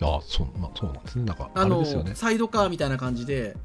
[0.00, 3.56] あそう,、まあ、そうなんですねなんかあれあのですよねサイドカーみたいな感じで、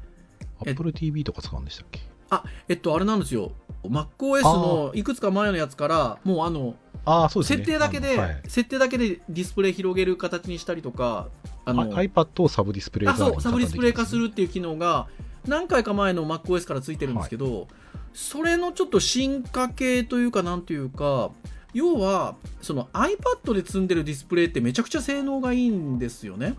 [0.64, 2.00] え Apple TV とか使うんでしたっけ？
[2.30, 3.52] あ、えっと、あれなんですよ。
[3.84, 7.58] MacOS のいくつか前のやつから、もうあの、ああそうですね。
[7.58, 8.40] 設定だけで、はい。
[8.48, 11.28] 設定だけでディスプレイ広げる形にしたりとか、
[11.64, 15.06] あの、あ iPad をサブディスプレイあそうサブディスプレイ化するるっていう機能が
[15.46, 17.68] 何回か前の MacOS からついてるんですけど、
[18.12, 21.30] それのちょっと進化系というかなんというか
[21.72, 26.54] 要はその iPad で積んでるディスプレイってめちゃくちゃ性能がいいんですよね。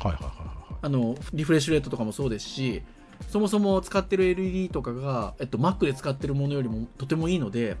[0.00, 0.76] はいはいはいはい。
[0.82, 2.82] あのリフレッシュレートとかもそうですし
[3.28, 7.76] そもそも使ってる LED とかが、えっと、Mac で使ってるものよりもとてもいいので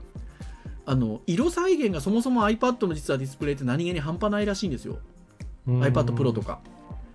[0.86, 4.98] あの色再現がそもそも iPad の実はディスプレイって何気に半端ないらしいんですよ。
[5.66, 6.60] iPad Pro とか。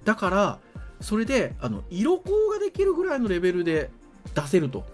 [0.04, 0.60] だから
[1.02, 3.92] それであの色光ができるぐらいのレベルで
[4.34, 4.86] 出せると。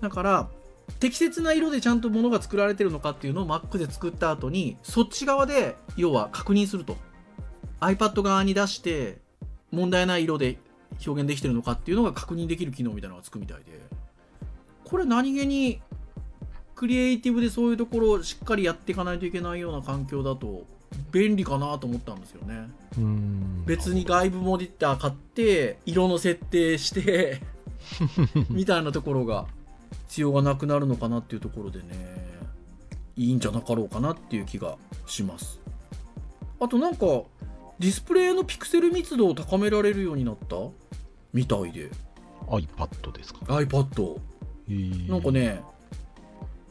[0.00, 0.48] だから
[0.98, 6.96] 適切な色でちゃんと物が作られてるのかっていうのを Mac で作った後にそっち側で要は確認すると。
[7.80, 9.18] iPad 側に出して
[9.72, 10.58] 問題ない色で
[11.06, 13.80] 表現できてるのかっていうのが確認できる機能みたいなのがつくみたいで。
[14.84, 15.80] これ何気に
[16.74, 20.66] クリエイティブでそういうところをしっかりやっていかないといけないような環境だと
[21.10, 22.68] 便利かなと思ったんですよね。
[23.64, 27.40] 別に外部モニター買って色の設定して
[28.50, 29.46] みたいなところが
[30.08, 31.86] 必要がなくなるのかなっていうところでね
[33.16, 34.76] いいんじゃなかろうかなっていう気が
[35.06, 35.60] します。
[36.60, 37.06] あとなんか
[37.78, 40.56] ディスプレイのピクセル密度を高められるようになった？
[41.32, 41.90] みたいで。
[42.48, 44.20] iPad ですか？iPad
[44.68, 44.72] え。
[44.72, 45.62] ーなんかね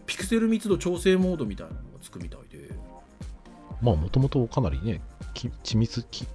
[0.06, 2.70] ピクセル密度調整モードみたいなのがつくみたいで。
[3.82, 5.02] まあもともとかなりね
[5.34, 6.28] き緻密き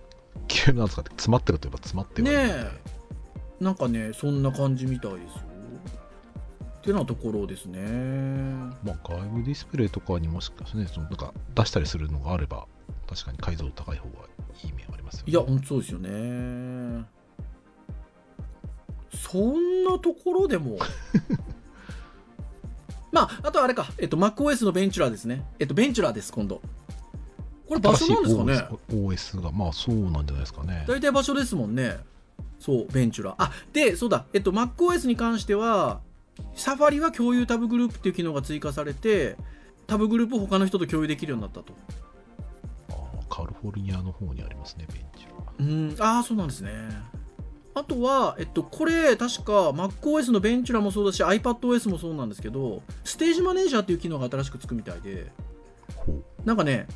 [0.49, 3.65] きなんですかね詰まってるといえば詰まってるねえ。
[3.65, 5.56] なんかねそんな感じみたいですよっ
[6.87, 7.81] てなところですね。
[8.85, 12.67] まあ、外部ディスプレイとかにもしかしてね、そのなんか出したりするのがあれば、
[13.09, 14.27] 確かに解像度高い方が
[14.65, 15.33] いい面ありますよね。
[15.33, 17.05] いや本当そうですよね。
[19.15, 20.79] そんなところでも。
[23.13, 25.45] まああとあれか、えっと、MacOS の Ventura ですね。
[25.59, 26.61] えっと Ventura です今度。
[27.69, 28.79] これ場所なんですかね。
[28.89, 30.85] OS, OS が、まあそうなんじゃないですかね。
[30.87, 31.99] 大体場所ですもんね。
[32.59, 34.27] そう Ventura あでそうだ。
[34.33, 36.01] えっと MacOS に関しては
[36.55, 39.37] Safari は共有タブグループっていう機能が追加されて
[39.87, 41.75] タブグループを他の人と共有できるようになったと。
[42.91, 42.97] あー
[43.29, 45.53] カリフォルニアの方にありますね、ベンチは。
[45.59, 45.97] うん。
[45.99, 46.71] ああそうなんですね。
[47.75, 55.31] あとは、えっと、これ確か MacOS のベンチュラもそうだし iPadOS もそうなんですけどステージマネージャーっていう機能が新しくつくみたいで。
[56.45, 56.87] なんかね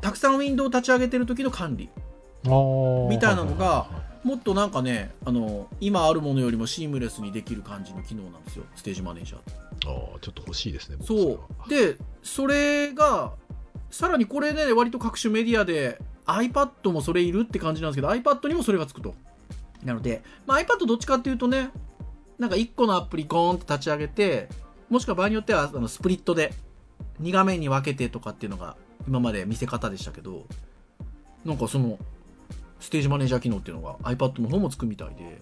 [0.00, 1.88] たくさんウィンドウを立ち上げてる時の管理。
[2.42, 3.86] みたいなのが
[4.24, 8.64] もっとなんかねあの今あるものよりもシームレスにできる感じの機能なんですよ。
[8.74, 9.38] ステージマネージャー
[9.86, 11.68] ああちょっと欲しいですね僕そう。
[11.68, 13.32] でそれが
[13.90, 19.14] さらにこれね割と各種メディアで iPad もそれいるって感じなんですけど iPad にもそれがつくと。
[19.84, 21.68] なので、まあ、iPad どっちかっていうとね
[22.38, 24.48] なんか1個のアプリコーンって立ち上げて
[24.88, 26.54] もしくは場合によってはあのスプリットで
[27.20, 30.46] 2画面に分けてとかっていうのが今まで見せ方でしたけど
[31.44, 31.98] なんかその
[32.80, 35.40] ステージマネージャー機能っていうのが iPad の方もつくみたいで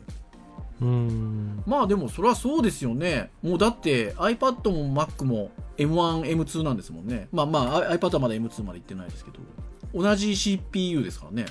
[0.81, 3.31] うーんまあでもそれはそうですよね。
[3.42, 7.29] もうだって iPad も Mac も M1、M2 なんですもんね。
[7.33, 9.38] まあまあ iPad はまだ M2 まで行ってないですけど。
[9.95, 11.47] 同じ CPU ですからね。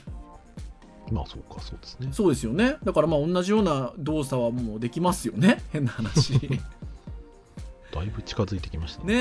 [1.12, 2.78] まあそうかそうですねそうですよね。
[2.84, 5.64] だからまあ同じような動作はもうできますよね。
[5.72, 6.34] 変な話。
[7.94, 9.16] だいぶ近づいてきましたね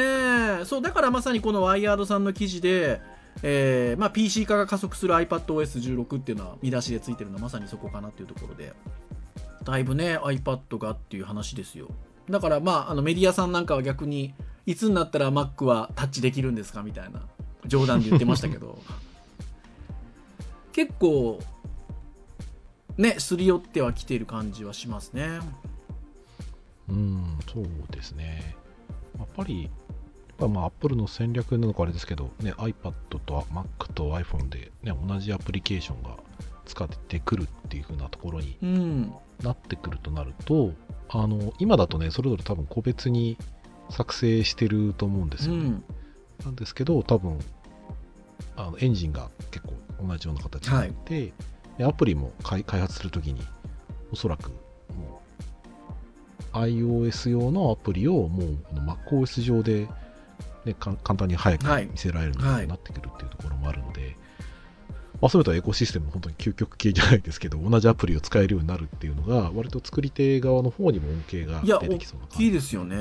[0.61, 0.65] え。
[0.65, 3.01] そう、だからまさにこのワイヤードさんの記事で、
[3.43, 8.73] えーまあ、PC 化が加速する iPadOS16 っていうのは見出しでついてるのはまさにそこかなっていうところで。
[9.65, 11.89] だいぶね iPad がっていう話ですよ。
[12.29, 14.35] だからまああのメディアさんなんかは逆に
[14.67, 17.23] いつになったら Mac はタッチできるんですかみたいな
[17.67, 18.79] 冗談で言ってましたけど。
[20.73, 21.41] 結構
[22.97, 25.41] ねすり寄ってはきている感じはしますね。
[26.89, 28.57] うんそうですね。
[29.19, 29.71] やっぱり
[30.49, 32.93] まあ Apple の戦略なのかあれですけど、ね、iPad
[33.25, 36.17] と Mac と iPhone で、ね、同じアプリケーションが
[36.67, 39.13] 使ってくるっていう風なところにうん。
[39.43, 40.73] なってくるとなると
[41.09, 43.37] あの今だとねそれぞれ多分個別に
[43.89, 45.85] 作成してると思うんですよね、うん。
[46.45, 47.39] なんですけど多分
[48.57, 49.75] あのエンジンが結構
[50.07, 51.33] 同じような形になって、
[51.79, 53.41] でアプリも開開発するときに
[54.13, 54.51] おそらく
[54.95, 55.23] も
[56.53, 59.89] う iOS 用のアプリをもうこの MacOS 上で、
[60.65, 61.87] ね、か簡単に早くはい。
[61.87, 64.17] 見せられるようになってくるっていうところもあるので、
[65.21, 72.37] まあ、そういうとエコシステムも本当に究極系じゃないですけど同じアプリを使えるようになるっていうのが割と作り手側の方にも恩恵が出てきそうな大感じ。
[72.39, 72.97] きいですよね。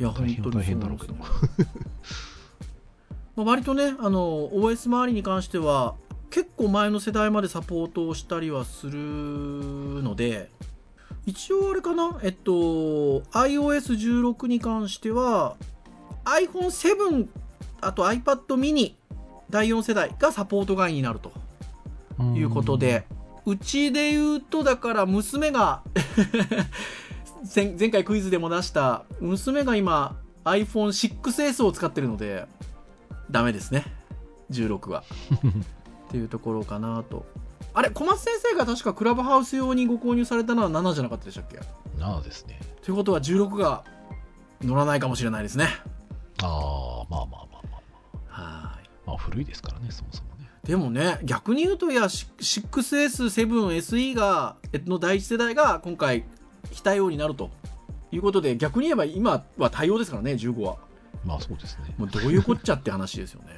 [0.00, 1.14] いや大変は大変だろうけど。
[3.36, 5.94] まあ割とねあの OS 周りに関しては
[6.30, 8.98] 結構前の世代までサポートをしたりはする
[10.02, 10.50] ので
[11.28, 12.18] 一応あれかな？
[12.22, 15.56] えっと iOS16 に関しては
[16.24, 17.28] iPhone7
[17.82, 18.94] あと iPad mini
[19.50, 21.32] 第4世代がサポート外になると
[22.34, 23.06] いうことで、
[23.46, 25.82] うちで言うと、だから娘が
[27.54, 32.46] 前、前回クイズでも出した、娘が今 iPhone6S を使ってるので、
[33.30, 33.84] ダメですね。
[34.50, 35.02] 16は。
[36.08, 37.24] っていうところかなと。
[37.74, 41.58] あれ、小松先生が確かクラブハウス用にご購入されたのは7じゃなかったでしたっけ？
[42.00, 43.84] なあですねということは16が
[44.62, 45.68] 乗らないかもしれないですね。
[46.42, 47.78] ああまあまあまあま
[48.30, 48.90] あはい。
[49.06, 56.24] まあ古いですからねそもそもねでもね、逆に言うと、いや、6S、7、SE が、えの第一世代が今回、
[56.70, 57.50] 非対応になると
[58.12, 60.76] いうことで、逆に言えば今は対応ですからね、15は。
[61.24, 63.48] まあそうですねもうどういうこっちゃって話ですよね。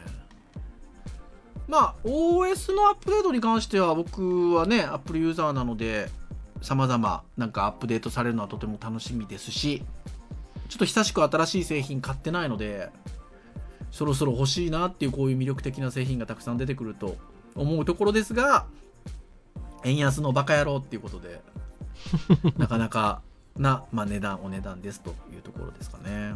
[1.71, 6.11] まあ、OS のアップデートに関しては、僕はね、Apple ユーザーなので、
[6.63, 9.85] 様々なんかアップデートされるのはとても楽しみですし、
[10.69, 12.91] ちょっと久しく新しい製品買ってないので、
[13.93, 17.17] そろそろ欲しいなっていうこういう魅力的な製品がたくさん出てくると
[17.55, 18.67] 思うところですが、
[19.85, 21.41] 円安のバカ野郎っていうことで、
[22.59, 23.23] なかなか
[23.57, 26.35] な、まあ、値段、お値段ですというところですかね。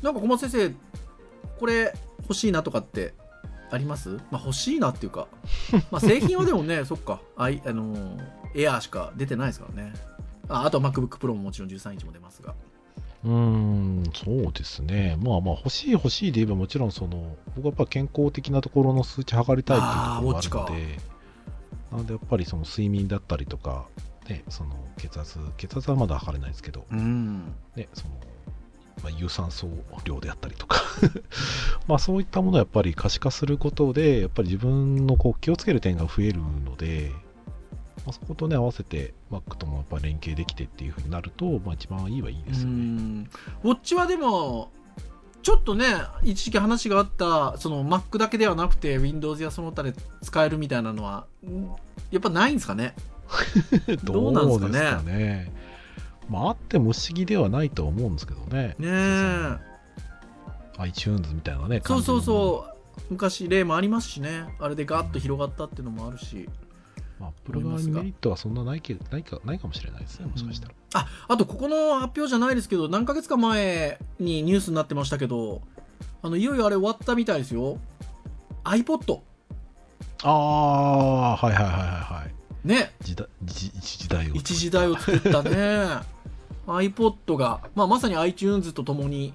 [0.00, 0.74] なんか小松先生、
[1.58, 1.92] これ
[2.22, 3.14] 欲しいなとかって
[3.70, 4.18] あります？
[4.30, 5.28] まあ欲しいなっていうか、
[5.90, 8.18] まあ製品はでもね、 そっか、あいあのー
[8.54, 9.92] エアーしか出てないですからね。
[10.48, 12.54] ああとは MacBook Pro ももちろん13インチも出ますが。
[13.24, 15.18] うーんそうですね。
[15.22, 20.98] まあまあ欲しい欲しいで言えばもちろんその僕はやっぱ健康的なところの数値測りたいっていうところがあるので。
[21.90, 23.86] なのでやっぱりその睡眠だったりとか
[24.28, 26.86] ねその血圧血圧はまだ測れないですけど。
[26.90, 27.54] うん。
[27.76, 28.14] ねその
[29.02, 29.68] まあ、有酸素
[30.04, 30.82] 量であったりとか
[31.86, 37.12] まあそういったものをやっぱり可視化することでやっぱり自分のこう気をつける点が増えるので、
[38.04, 42.76] まあ、そことね合わせて Mac ともやっぱり連携できてっていうふうになると、まあ、一番いいはいいですようね。
[42.80, 43.30] ん
[43.64, 44.70] ウォッチはでも、
[45.42, 45.86] ちょっとね、
[46.24, 51.66] 一時期話があった、その Mac だけではなくて Windows やその他で使えるみたいなのは、ん
[52.10, 52.94] やっぱないんですかね？
[54.04, 54.68] どうなんですか
[55.04, 55.52] ね？
[56.28, 58.76] まああっても不思議ではないとは思うんですけどね。
[58.78, 59.58] ねえ。
[60.78, 61.80] iTunes みたいなね。
[61.84, 62.22] そうそうう。
[62.22, 63.02] そう。
[63.10, 64.46] 昔例もありますしね。
[64.60, 66.48] あれでガーッと広がったっていうのもあるし。
[67.18, 70.74] まあ、プロ側にメリットはそんなないけないかないかもしれないですね、もしかしたら。
[70.94, 75.62] あ、あとここの発表じゃないですけど、何ヶ月か前にニュースになってましたけど、
[76.22, 77.80] あの、いよいよあれ終わったみたいですよ。
[78.62, 79.20] iPod。
[80.24, 86.00] ああはいはいはいはいはいね時代時時代を一時代を作ったね
[86.68, 89.32] iPod が、まあ、まさに iTunes とともに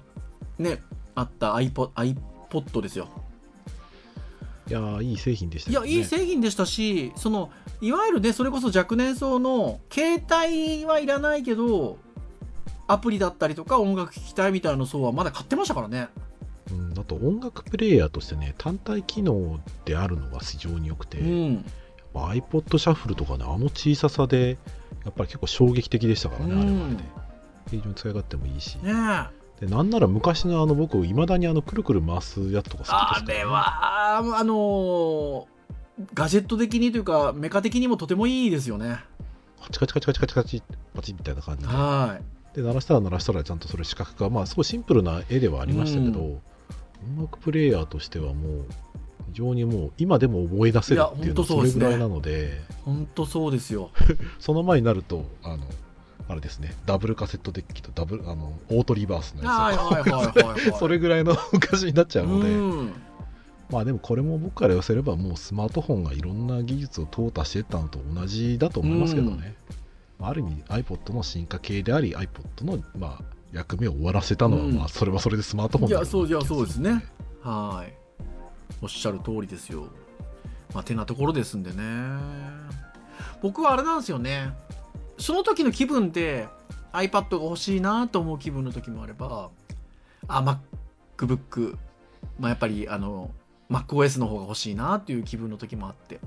[0.58, 0.80] ね
[1.14, 3.08] あった iPod, iPod ですよ。
[4.66, 5.76] いやーいい製品でしたね。
[5.76, 11.98] やいい製品でしたしそのいわゆるねそれこそ若年層の携帯はいらないけど
[12.86, 16.08] アプリだったりとか音楽聴きたいみたいな層はまだ買ってましたからね。
[16.70, 21.64] うん、あと音楽プレイヤーとしてね単体機能であるのが非常に良くて、うん。
[22.14, 24.56] まあ iPod シャッフルとかねあの小ささで
[25.04, 27.23] やっぱり結構衝撃的でしたからね、うんあれはあ
[27.74, 28.92] れで非常に使い勝手もいいし、ね
[29.60, 35.54] でなんなら昔のあの僕いまだにあのくるくる回すやつとか好きですか、ね、あれはあのー
[36.12, 38.98] ガジェット的にというかメカ的にもとてもいいですよね
[39.62, 40.62] カチカチカチカチカチカチ
[40.94, 42.18] パチみたいな感じでは
[42.54, 46.40] で鳴らしたら鳴らしたらちゃんとそれ視覚化まあすごいシンプルな絵ではありましたけど、う
[47.16, 48.64] 音楽プレイヤーとしてはもう
[49.28, 53.90] 非常にもう今でも覚え出せるっていうのはそれぐらいなので本当そうですよ
[54.38, 55.64] その前になるとあの
[56.28, 56.74] あれですね。
[56.86, 60.78] ダブルカセットデッキとダブルあのオートリバースのやつ。
[60.78, 62.92] それぐらいの 昔になっちゃうので、うん。
[63.70, 69.54] まあでもこれも僕から寄せればもうスマートフォンがいろんな技術を淘汰していったのと同じだと思いますけどね、
[70.18, 74.74] まあある意味 iPod の進化系であり iPod のまあ役目を終わらせたのは、うん。
[74.74, 77.04] まあそれはそれでスマートフォンだろいやそういやそうですね。
[77.42, 77.92] はい。
[78.80, 79.88] おっしゃる通りですよ。
[80.72, 81.84] まあてなところですんでね。
[83.42, 84.52] 僕はあれなんですよね
[85.18, 86.48] その時の気分で
[86.92, 89.50] iPad が欲しいなと思う気分の時もあれば
[90.28, 90.58] あ
[91.16, 91.76] MacBook
[92.38, 93.30] まあやっぱりあの
[93.70, 96.20] MacOS の方が欲しいなっていう気分の時もあって。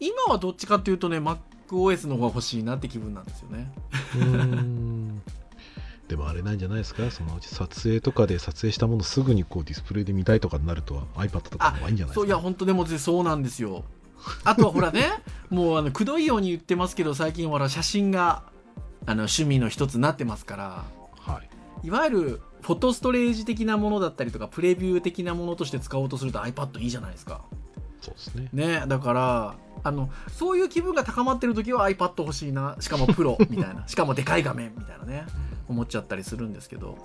[0.00, 3.72] 今はどっちかっていうとね MacOS の方が欲しいなって気分なんですよね。
[6.06, 7.10] でもあれなんじゃないですか？
[7.10, 12.14] そのうち撮影とかで撮影したものすぐにこうディスプレイで見たいとかになると iPad とかの方がいいんじゃないですか？
[12.14, 13.84] そういや本当でもそうなんですよ
[14.44, 15.10] あとはほらね
[15.50, 18.42] もうあのくどいように言ってますけど最近ほら写真が
[19.06, 20.84] あの趣味の一つになってますから。
[21.20, 21.86] はい。
[21.86, 27.40] いわゆるフォトストレージ的なものだったりとかプレビュー的なものとして使おうとすると iPad いいじゃないですか。
[28.00, 28.48] そうですね。
[28.52, 33.86] ねだからあのそういう気分が高まってる時は iPad 欲しいなしかもプロ みたいな。
[33.88, 35.26] しかもでかい画面みたいなね
[35.68, 36.98] 思っちゃったりするんですけど。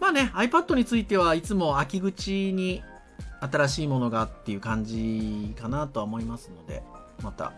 [0.00, 2.82] まあね iPad についてはいつも秋口に
[3.40, 6.82] 新しいものがっていう感じかなとは思いますので
[7.22, 7.52] また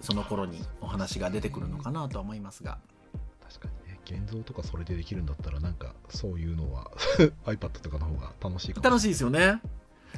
[0.00, 2.78] その頃にお話が出てくるのかなとは思いますが。
[3.48, 6.90] 確かにね現像とかそれでできるんだったらなんかそういうのは
[7.44, 9.60] iPad とかの方が楽しいかも楽しいですよね。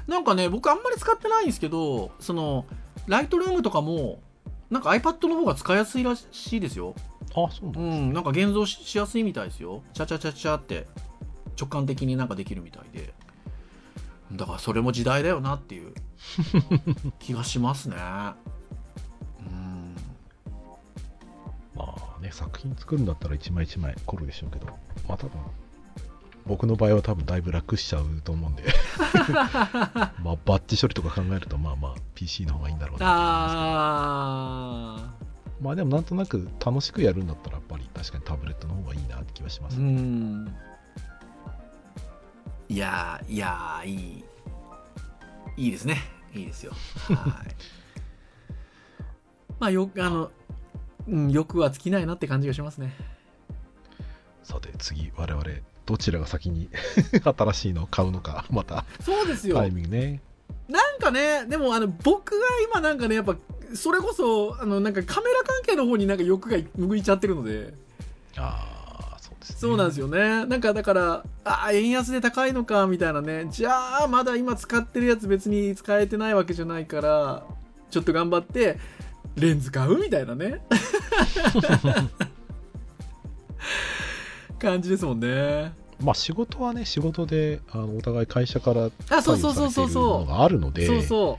[0.07, 2.65] なんかね僕あんまり使ってないんですけどその
[3.07, 4.21] ライトルームとかも
[4.71, 6.95] なんか iPad の方が使いやすいらしいですよ。
[7.37, 9.83] あそうなんうですんなんか現像ししやすいみたいですよ。
[9.93, 10.87] チャチャチャチャって
[11.59, 13.13] 直感的になんかできるみたいで
[14.33, 15.93] だからそれも時代だよなっていう。
[17.19, 17.97] 気がしますね。
[17.97, 19.95] うん。
[21.75, 24.67] まあね作品作るんだったら一枚一枚凝るでしょうけど
[25.09, 25.41] まあ多分
[26.47, 28.65] 僕の場合は多分だいぶ楽しちゃうと思うんで。
[30.23, 35.05] まあバッチ処理とか考えるとまあまあ PC の方がいいんだろうなと思います。
[35.05, 35.25] けどあ
[35.61, 40.45] まあでもなんとなく楽しくやるんだったらやっぱり確かにタブレットの方がいいなって気はします、ん
[42.69, 44.25] いやーいやーいい。
[45.57, 45.99] いいですね。
[46.35, 46.73] いいですよ。
[47.15, 47.55] はい。
[49.61, 50.31] まあよあの
[51.09, 52.95] うん欲は尽きないなって感じがしますね。
[54.43, 55.45] さて次我々
[55.87, 56.69] どちらが先に
[57.23, 59.57] 新しいのを買うのかまたそうですよ。
[59.57, 60.21] タイミングね。
[60.69, 63.37] なんかね、でもあの僕が今なんかね、やっぱ
[63.75, 67.75] それこそあのなんかカメラ関係の方になんか欲が向いちゃってるので、
[68.37, 68.84] ああ
[69.49, 70.47] ですねそうなんですよね。
[70.47, 77.45] なんかだから、ああ、円安で高いのかみたいなね、じゃあまだ今使ってるやつ別に使えてないわけじゃないから、
[77.91, 78.79] ちょっと頑張って
[79.37, 80.63] レンズ買うみたいなね。
[84.59, 85.73] 感じですもんね。
[86.01, 90.73] まあ仕事はね仕事であのお互い会社からあ、そうそうそうそうのそがあるのう。
[90.73, 91.39] でそうそ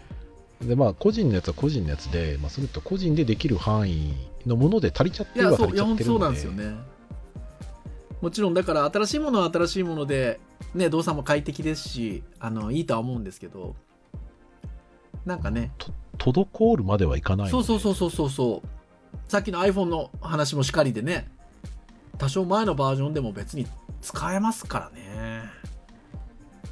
[0.62, 4.14] でまあ個人のやつは個人のやつで、まあ、それと個人でできる範囲
[4.46, 5.40] のもので足りちゃっう。
[5.40, 6.95] いや、そう、てるは足いや、本当そうりちゃってるのでなんですよね。
[8.22, 10.40] もちろんだから新しいものは新しいもので、
[10.74, 13.76] ね、動作も快適ですし、あの、いいとは思うんですけど、
[15.26, 15.92] なんかね、と
[16.32, 18.68] 滞るまではいかないそうそうそうそうそうそう。
[19.28, 21.30] さっきの iPhone の話もしかりでね、
[22.18, 23.68] 多少前のバージョンでも別に
[24.02, 25.44] 使えますからね。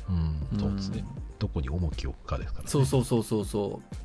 [0.10, 1.04] うんそうですね
[1.40, 3.96] どこに重きを置くかですからねそうそうそうそうそう。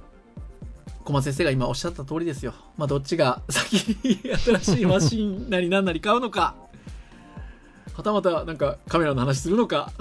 [1.05, 2.53] 小松先生が今おっしゃった通りですよ。
[2.76, 6.55] まあ、どっちが先に新しいマシンなり何なり買うのか、
[7.99, 9.90] はたまたなんかカメラの話するのか。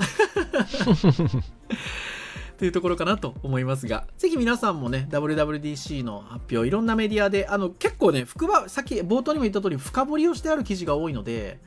[2.59, 11.59] というところかなと思いますが、ぜひ皆さんもね、WWDC の発表、いろんなメディアで、あの、結構ね、福場、さっき冒頭にも言った通り、深掘りをしてある記事が多いので、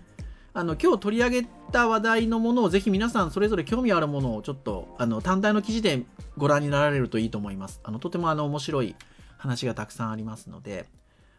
[0.52, 6.04] あの、今日取り上げた話題のものをぜひ皆さんそれぞれ興味あるものをちょっと、あの、単体の記事で
[6.36, 7.80] ご覧になられるといいと思います。
[7.82, 8.94] あの、とてもあの、面白い
[9.36, 10.86] 話がたくさんありますので、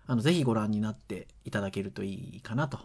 [0.07, 2.79] あの、ぜひご覧になっていただけるといいかなと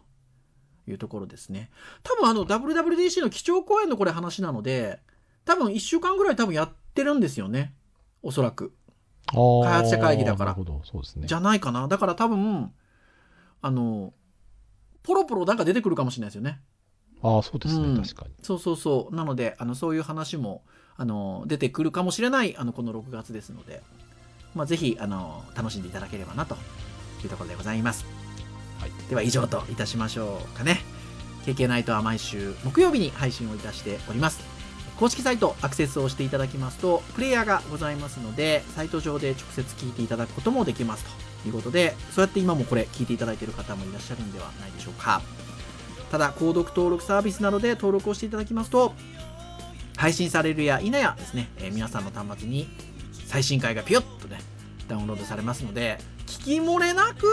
[0.89, 1.71] いうところですね。
[2.03, 5.01] 多分あの、WWDC の基調講演のこれ話なので、
[5.45, 7.75] 多分1週間ぐらい多分やってるんですよね。
[8.23, 8.73] おそらく。
[9.27, 11.27] 開開発者会議だからなるほど、そうですね。
[11.27, 11.89] じゃないかな。
[11.89, 12.73] だから多分、
[13.63, 14.13] あの、
[15.03, 16.61] ポロポロなんか出てくるかもしれないですよね。
[17.23, 18.35] ああ、そうですね、うん確かに。
[18.43, 19.15] そうそうそう。
[19.15, 20.63] なので、あの、そういう話も、
[20.97, 23.83] あの、出てくるかもしれない、あの、この6月ですので、
[24.55, 26.57] まあ、ぜひ、あの、楽しんでいただければな、と
[27.25, 28.26] いうところでございます。
[29.09, 30.81] では、以上といたしましょうかね。
[31.45, 34.41] KK ナイトは毎週木曜日に配信をいたしております。
[34.99, 41.05] 公式サイトアクセスをしていただきますと、プレイヤーがございますので、サイト上で直接聞いていただくこともできます
[41.43, 45.23] ということで、そうやって今もこれ聞いていただいている方もいらっしゃるんではないでしょうか。
[46.11, 48.95] ただ、購読登録サービスなどで登録をしていただきますと、
[49.97, 52.69] 配信されるや否やですね、えー皆さんの端末に
[53.27, 54.41] 最新回がピュッとね、
[54.89, 57.27] ダウンロードされますので、聞き漏れなく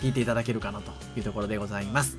[0.00, 2.18] 聞いていただけるかなというところでございます。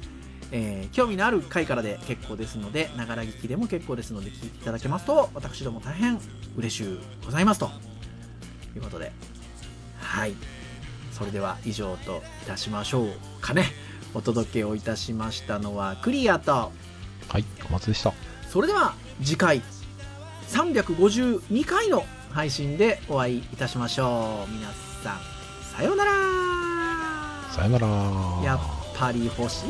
[0.51, 6.19] えー興味のある回からで結構ですので、ながら聞きでも結構ですので、聞いていただけますと、私ども大変
[6.57, 7.69] 嬉しゅうございますと
[8.75, 9.11] いうことで、
[9.99, 10.33] はい。
[11.11, 13.09] それでは以上といたしましょう
[13.41, 13.65] かね。
[14.13, 16.71] お届けをいたしましたのはクリアと、
[17.27, 18.13] はい、小松でした。
[18.49, 19.61] それでは次回
[20.47, 24.51] 352回の配信でお会いいたしましょう。
[24.51, 24.67] 皆
[25.03, 25.19] さん、
[25.75, 26.48] さようなら
[27.51, 27.87] さよなら。
[28.43, 28.59] やっ
[28.93, 29.69] ぱり欲しい